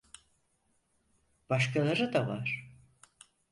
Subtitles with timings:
[1.49, 2.71] Başkaları da var.